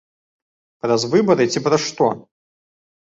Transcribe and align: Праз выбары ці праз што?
Праз 0.85 1.01
выбары 1.13 1.47
ці 1.53 1.59
праз 1.67 1.81
што? 1.91 2.07